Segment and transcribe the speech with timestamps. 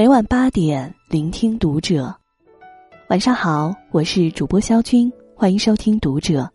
[0.00, 2.16] 每晚八点，聆听读者。
[3.10, 6.50] 晚上好，我是主播肖军，欢迎收听读者。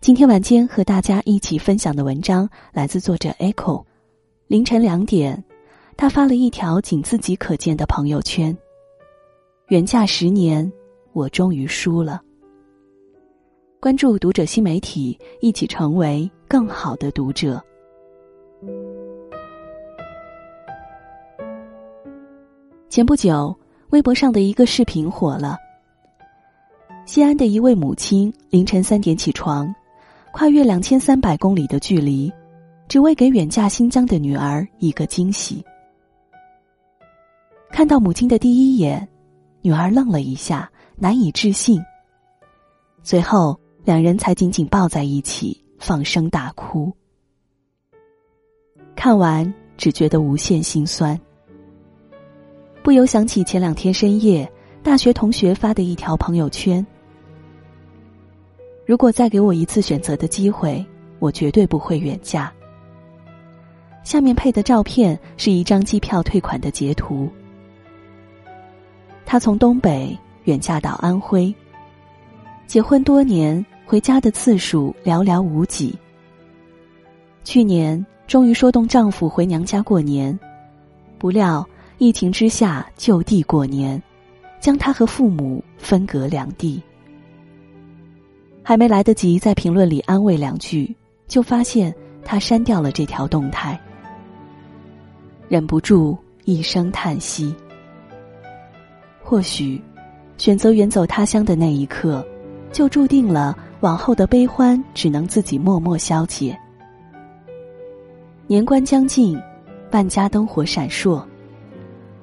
[0.00, 3.84] 今天晚间和大家一起分享的文章来自作者 Echo。
[4.48, 5.44] 凌晨两点，
[5.96, 8.58] 他发了一条仅自己可见的朋友圈
[9.70, 10.72] ：“远嫁十年，
[11.12, 12.20] 我终于输了。”
[13.78, 17.64] 关注读者新媒体，一起成为更好的读者。
[22.94, 23.52] 前不久，
[23.90, 25.58] 微博上的一个视频火了。
[27.06, 29.74] 西安的一位母亲凌晨三点起床，
[30.32, 32.32] 跨越两千三百公里的距离，
[32.86, 35.60] 只为给远嫁新疆的女儿一个惊喜。
[37.68, 39.08] 看到母亲的第一眼，
[39.60, 41.82] 女儿愣了一下，难以置信。
[43.02, 46.92] 随后，两人才紧紧抱在一起，放声大哭。
[48.94, 51.20] 看完，只觉得无限心酸。
[52.84, 54.46] 不由想起前两天深夜，
[54.82, 56.86] 大学同学发的一条朋友圈
[58.84, 60.84] ：“如果再给我一次选择的机会，
[61.18, 62.52] 我绝对不会远嫁。”
[64.04, 67.26] 下面配的照片是一张机票退款的截图。
[69.24, 71.52] 他从东北远嫁到安徽，
[72.66, 75.98] 结婚多年，回家的次数寥寥无几。
[77.44, 80.38] 去年终于说动丈夫回娘家过年，
[81.16, 81.66] 不料。
[81.98, 84.02] 疫情之下，就地过年，
[84.60, 86.82] 将他和父母分隔两地。
[88.62, 90.94] 还没来得及在评论里安慰两句，
[91.28, 93.78] 就发现他删掉了这条动态，
[95.48, 97.54] 忍不住一声叹息。
[99.22, 99.80] 或许，
[100.36, 102.26] 选择远走他乡的那一刻，
[102.72, 106.58] 就注定了往后的悲欢只能自己默默消解。
[108.46, 109.40] 年关将近，
[109.92, 111.24] 万家灯火闪烁。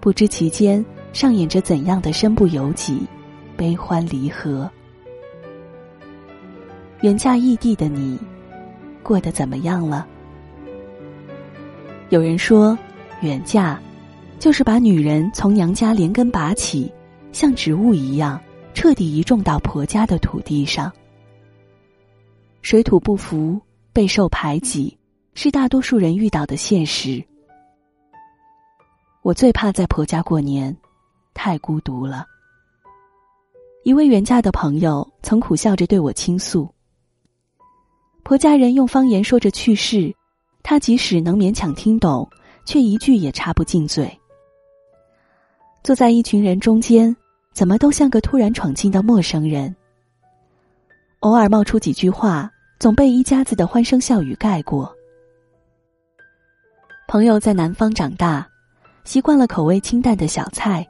[0.02, 3.08] 不知其间上演着怎样的身不由己、
[3.56, 4.70] 悲欢离合。
[7.02, 8.20] 远嫁异地的你，
[9.04, 10.08] 过得怎么样了？
[12.10, 12.78] 有人说，
[13.22, 13.80] 远嫁
[14.40, 16.92] 就是把女人从娘家连根拔起，
[17.32, 18.42] 像植物一样
[18.74, 20.92] 彻底移种到婆家的土地上。
[22.64, 23.62] 水土不服、
[23.94, 24.98] 备受排挤，
[25.36, 27.24] 是大多数人遇到的现实。
[29.24, 30.76] 我最怕在婆家过年，
[31.36, 32.26] 太孤独了。
[33.84, 36.68] 一位远嫁的朋友曾苦笑着对我倾诉：
[38.24, 40.12] 婆家人用方言说着趣事，
[40.64, 42.28] 他即使能勉强听懂，
[42.66, 44.20] 却一句也插不进嘴。
[45.84, 47.16] 坐在一群人中间，
[47.54, 49.76] 怎么都像个突然闯进的陌生人。
[51.20, 54.92] 偶尔冒出几句话，总被一家子的欢声笑语盖过。
[57.08, 58.51] 朋友在南方长大。
[59.12, 60.88] 习惯了口味清淡的小菜。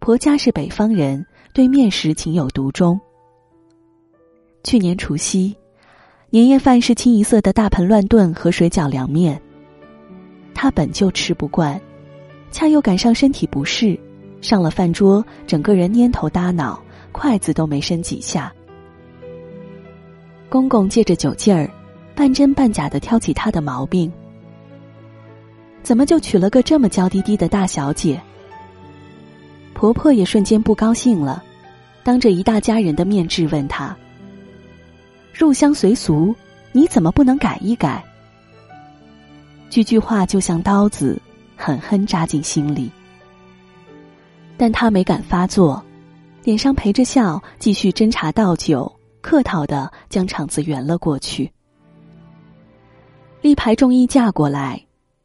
[0.00, 3.00] 婆家是北方人，对面食情有独钟。
[4.64, 5.56] 去年除夕，
[6.30, 9.40] 年夜饭是清一色的大盆乱炖和水饺凉面。
[10.56, 11.80] 他本就吃不惯，
[12.50, 13.96] 恰又赶上身体不适，
[14.40, 16.82] 上了饭桌，整个人蔫头耷脑，
[17.12, 18.52] 筷子都没伸几下。
[20.48, 21.70] 公公借着酒劲儿，
[22.16, 24.12] 半真半假的挑起他的毛病。
[25.84, 28.18] 怎么就娶了个这么娇滴滴的大小姐？
[29.74, 31.44] 婆婆也瞬间不高兴了，
[32.02, 33.94] 当着一大家人的面质问她
[35.34, 36.34] ：“入乡随俗，
[36.72, 38.02] 你怎么不能改一改？”
[39.68, 41.20] 句句话就像刀子，
[41.54, 42.90] 狠狠扎进心里。
[44.56, 45.84] 但她没敢发作，
[46.44, 48.90] 脸上陪着笑，继续斟茶倒酒，
[49.20, 51.52] 客套的将场子圆了过去。
[53.42, 54.80] 力排众议嫁过来。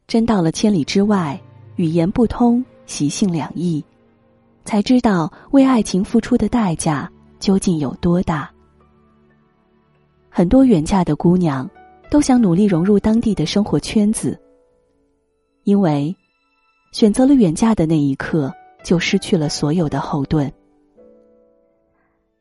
[0.09, 1.39] 真到了千里之外，
[1.75, 3.85] 语言不通，习性两异，
[4.65, 7.07] 才知道为爱情付出的代价
[7.39, 8.49] 究竟有多大。
[10.27, 11.69] 很多远嫁的姑娘
[12.09, 14.35] 都想努力融入当地的生活圈子，
[15.63, 16.13] 因为
[16.91, 18.51] 选择了远嫁的那一刻，
[18.83, 20.51] 就失去了所有的后盾。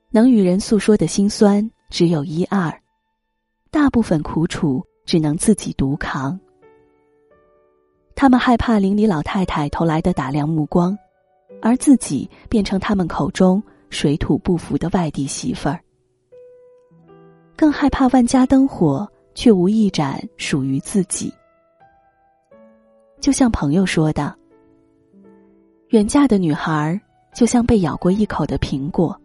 [0.08, 2.74] 能与人诉说的心酸只有一二，
[3.70, 6.40] 大部分苦楚只能自己独扛。
[8.20, 10.98] 他们害怕邻里老太太投来的打量目光，
[11.62, 15.78] 而自己变成他们口中水土不服的外地媳妇儿；
[17.56, 21.32] 更害怕万家灯火却无一盏属于自己。
[23.20, 24.34] 就像朋友说的
[25.90, 27.00] ：“远嫁的女孩
[27.32, 29.16] 就像被咬过一口的苹果，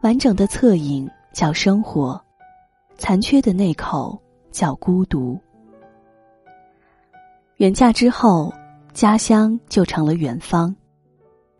[0.00, 2.20] 完整的侧影叫生活，
[2.98, 5.38] 残缺的那口叫孤独。”
[7.56, 8.52] 远嫁之后，
[8.92, 10.74] 家乡就成了远方，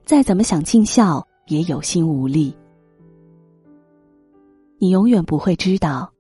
[0.05, 2.55] 再怎么想尽孝也有心无力。
[4.79, 6.13] 你永远不会知道，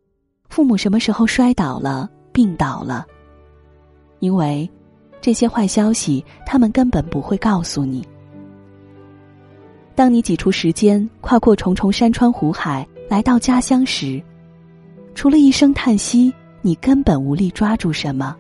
[0.49, 3.05] 父母什么时候摔倒了、病倒了，
[4.20, 4.67] 因为
[5.20, 8.02] 这些坏消息他们根本不会告诉你。
[9.94, 14.23] 当你挤出时间，跨过重重山川湖海，来到家乡时，
[15.14, 16.32] 除了一声叹息，
[16.62, 18.34] 你根本无力抓住什么。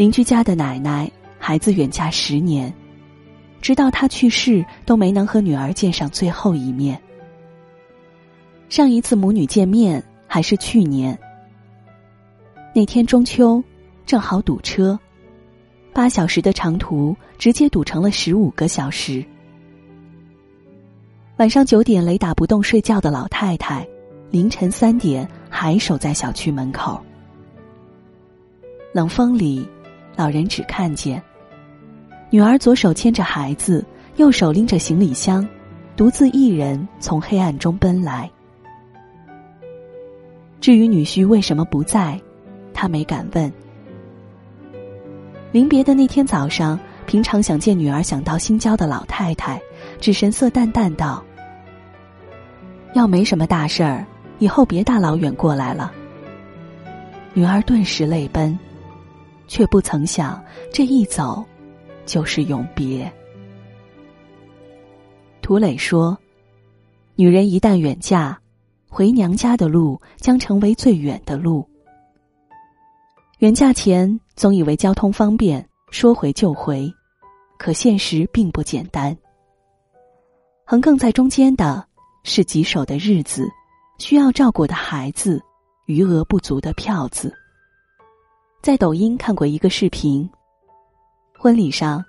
[0.00, 2.72] 邻居家的奶奶，孩子远嫁十年，
[3.60, 6.98] 直到她去世都没能和女儿见上最后一面。
[8.70, 11.18] 上一次母女见面还是去年，
[12.74, 13.62] 那天中秋，
[14.06, 14.98] 正好堵车，
[15.92, 19.22] 八小时的长途直接堵成了十五个小时。
[21.36, 23.86] 晚上九点雷打不动睡觉的老太太，
[24.30, 26.98] 凌晨三点还守在小区门口，
[28.94, 29.68] 冷风里。
[30.20, 31.22] 老人只看见
[32.28, 33.82] 女儿左手牵着孩子，
[34.16, 35.48] 右手拎着行李箱，
[35.96, 38.30] 独自一人从黑暗中奔来。
[40.60, 42.20] 至于女婿为什么不在，
[42.74, 43.50] 他没敢问。
[45.52, 49.58] 临别的那天早上，平常想见女儿想到心焦的老太太，
[50.02, 51.24] 只神色淡淡道
[52.92, 54.04] ：“要没什么大事儿，
[54.38, 55.90] 以后别大老远过来了。”
[57.32, 58.56] 女儿顿时泪奔。
[59.50, 60.40] 却不曾想，
[60.72, 61.44] 这一走，
[62.06, 63.12] 就是永别。
[65.42, 66.16] 涂磊说
[67.16, 68.40] ：“女人一旦远嫁，
[68.88, 71.68] 回娘家的路将成为最远的路。
[73.40, 76.88] 远嫁前总以为交通方便，说回就回，
[77.58, 79.14] 可现实并不简单。
[80.64, 81.84] 横亘在中间的
[82.22, 83.48] 是棘手的日子，
[83.98, 85.42] 需要照顾的孩子，
[85.86, 87.36] 余额不足的票子。”
[88.62, 90.28] 在抖音看过一个视频，
[91.38, 92.04] 婚礼上，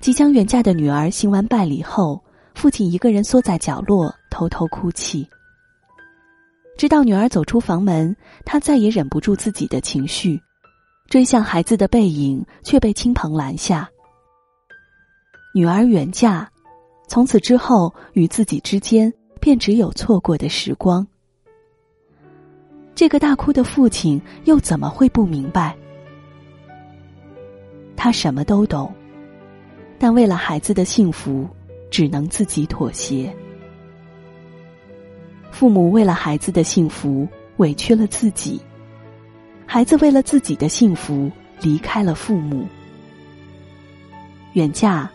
[0.00, 2.20] 即将远嫁的女儿行完拜礼后，
[2.56, 5.24] 父亲一个人缩在角落偷偷哭泣。
[6.76, 10.42] 直到女儿走出房门，他再也忍不住自己的情绪，
[11.08, 13.88] 追向孩子的背影，却被亲朋拦下。
[15.54, 16.50] 女儿远嫁，
[17.06, 21.06] 从此之后与自己之间便只有错过的时光。
[22.92, 25.76] 这个大哭的父亲又怎么会不明白？
[28.02, 28.92] 他什么都懂，
[29.96, 31.48] 但为了孩子的幸福，
[31.88, 33.32] 只能自己妥协。
[35.52, 37.28] 父母为了孩子的幸福
[37.58, 38.60] 委屈了自己，
[39.64, 42.66] 孩子为了自己的幸福离开了父母。
[44.54, 45.08] 远嫁，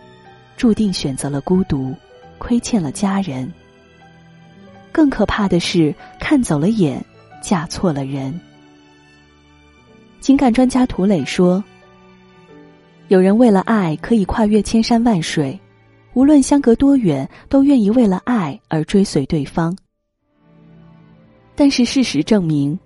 [0.56, 1.94] 注定选择了孤独，
[2.38, 3.51] 亏欠了家人。
[4.94, 7.04] 更可怕的是，看走了眼，
[7.44, 8.40] 嫁错了人。
[10.22, 11.62] 情感专家涂磊说。
[13.09, 15.57] 有人为了爱可以跨越千山万水，
[16.13, 19.75] 无论相隔多远，都愿意为了爱而追随对方。
[21.56, 22.77] 但是事实证明，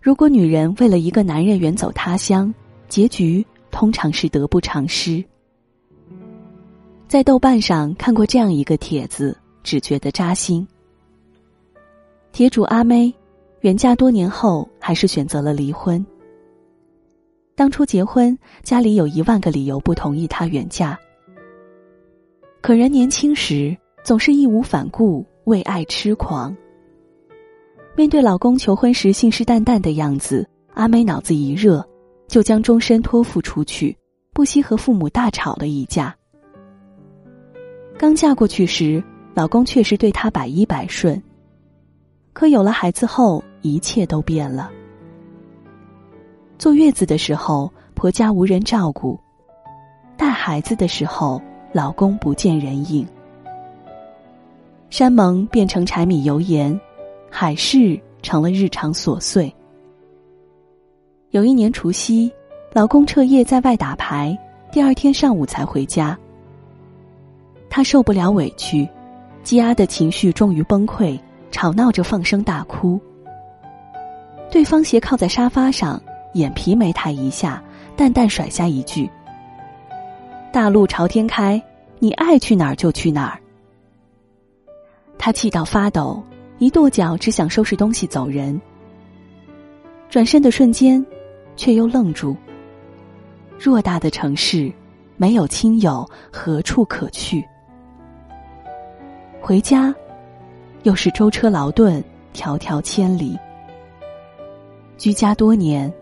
[0.00, 2.52] 如果女人为了一个男人远走他乡，
[2.86, 5.24] 结局通常是得不偿失。
[7.08, 10.66] 在豆瓣上看过这样一个帖子，只觉得扎心。
[12.30, 13.12] 帖主阿妹，
[13.60, 16.04] 远嫁多年后，还是选择了离婚。
[17.54, 20.98] 当初结婚，家里有一万个理由不同意她远嫁。
[22.60, 26.56] 可人年轻时总是义无反顾，为爱痴狂。
[27.94, 31.86] 面对老公求婚时信誓旦旦的样子，阿美脑子一热，
[32.26, 33.96] 就将终身托付出去，
[34.32, 36.16] 不惜和父母大吵了一架。
[37.98, 41.22] 刚嫁过去时，老公确实对她百依百顺，
[42.32, 44.70] 可有了孩子后，一切都变了。
[46.62, 49.18] 坐月子的时候，婆家无人照顾；
[50.16, 51.42] 带孩子的时候，
[51.72, 53.04] 老公不见人影。
[54.88, 56.80] 山盟变成柴米油盐，
[57.28, 59.52] 海誓成了日常琐碎。
[61.30, 62.32] 有一年除夕，
[62.72, 64.38] 老公彻夜在外打牌，
[64.70, 66.16] 第二天上午才回家。
[67.68, 68.88] 他受不了委屈，
[69.42, 71.18] 积压的情绪终于崩溃，
[71.50, 73.00] 吵闹着放声大哭。
[74.48, 76.00] 对方斜靠在沙发上。
[76.34, 77.62] 眼皮没抬一下，
[77.96, 79.10] 淡淡甩下一句
[80.52, 81.62] ：“大路朝天开，
[81.98, 83.38] 你爱去哪儿就去哪儿。”
[85.18, 86.22] 他气到发抖，
[86.58, 88.60] 一跺脚，只想收拾东西走人。
[90.08, 91.04] 转身的瞬间，
[91.56, 92.36] 却又愣住。
[93.58, 94.72] 偌大的城市，
[95.16, 97.46] 没有亲友，何处可去？
[99.40, 99.94] 回家，
[100.82, 102.02] 又是舟车劳顿，
[102.34, 103.38] 迢迢千里。
[104.98, 105.92] 居家多年。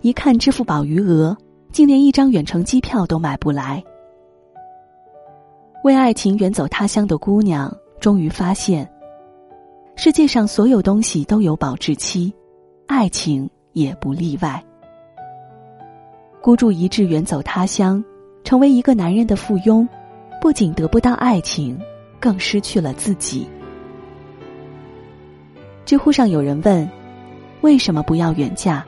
[0.00, 1.36] 一看支付宝余额，
[1.72, 3.82] 竟连一张远程机票都买不来。
[5.84, 8.88] 为爱情远走他乡的姑娘，终于发现，
[9.96, 12.32] 世界上所有东西都有保质期，
[12.86, 14.62] 爱情也不例外。
[16.40, 18.02] 孤注一掷远走他乡，
[18.44, 19.86] 成为一个男人的附庸，
[20.40, 21.78] 不仅得不到爱情，
[22.20, 23.46] 更失去了自己。
[25.84, 26.88] 知乎上有人问
[27.62, 28.84] ：“为什么不要远嫁？”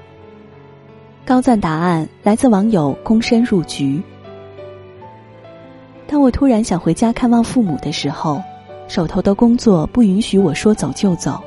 [1.30, 4.02] 高赞答案来自网友“躬身入局”。
[6.08, 8.42] 当我突然想回家看望父母的时候，
[8.88, 11.40] 手头的工作不允许我说走就走。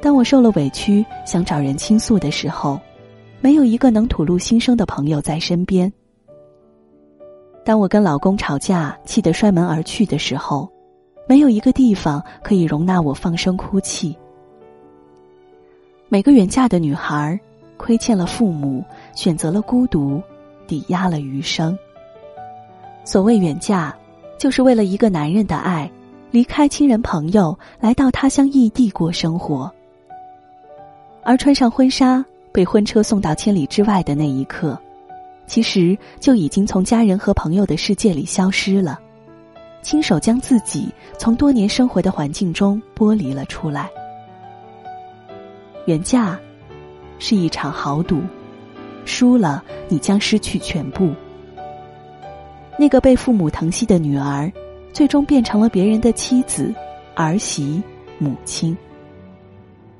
[0.00, 2.80] 当我受了委屈想找人倾诉的时候，
[3.40, 5.92] 没有一个能吐露心声的朋友在身边。
[7.64, 10.68] 当我跟老公吵架气得摔门而去的时候。
[11.28, 14.16] 没有一个地方可以容纳我放声哭泣。
[16.08, 17.38] 每个远嫁的女孩，
[17.76, 20.22] 亏欠了父母，选择了孤独，
[20.66, 21.78] 抵押了余生。
[23.04, 23.94] 所谓远嫁，
[24.38, 25.90] 就是为了一个男人的爱，
[26.30, 29.72] 离开亲人朋友，来到他乡异地过生活。
[31.22, 34.78] 而穿上婚纱，被婚车送到千里之外的那一刻，
[35.46, 38.98] 其实就已经从家人和朋友的世界里消失了。
[39.82, 43.88] 亲手将自己从多年生活的环境中剥离了出来。
[45.86, 46.36] 远嫁
[47.18, 48.20] 是一场豪赌，
[49.04, 51.12] 输了你将失去全部。
[52.78, 54.52] 那个被父母疼惜的女儿，
[54.92, 56.74] 最终变成了别人的妻子、
[57.14, 57.82] 儿媳、
[58.18, 58.76] 母亲。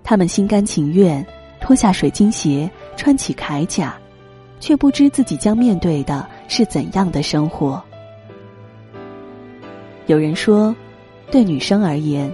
[0.04, 1.24] 他们心甘情愿
[1.60, 3.96] 脱下水晶鞋，穿起铠甲，
[4.60, 7.82] 却不知自己将面对的是怎样的生活。
[10.06, 10.76] 有人说，
[11.30, 12.30] 对女生而言，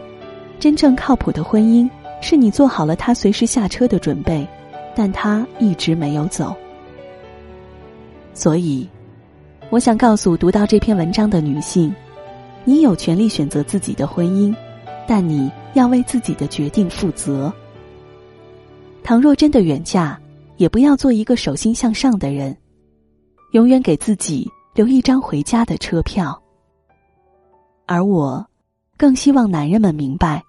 [0.59, 1.89] 真正靠谱的婚姻
[2.21, 4.47] 是你做好了她随时下车的准备，
[4.95, 6.55] 但她一直没有走。
[8.35, 8.89] 所以，
[9.71, 11.95] 我想告诉读到这篇文章的女性：，
[12.65, 14.55] 你有权利选择自己的婚姻，
[15.07, 17.53] 但你要为自己的决定负责。
[19.03, 20.19] 倘若真的远嫁，
[20.57, 22.57] 也不要做一个手心向上的人，
[23.53, 26.41] 永远给自己留一张回家的车票。
[27.85, 28.47] 而我，
[28.97, 30.43] 更希望男人们明白，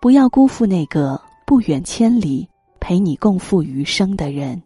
[0.00, 2.46] 不要辜负那个不远千里
[2.86, 4.62] 陪你共赴余生的人。